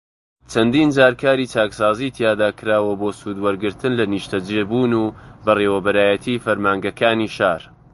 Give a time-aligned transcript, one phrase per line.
[0.51, 5.03] چەندین جار کاری چاکسازیی تیادا کراوە بۆ سوودوەرگرتن لە نیشتەجێبوون و
[5.45, 7.61] بەڕێوبەرایەتیی فەرمانگەکانی شار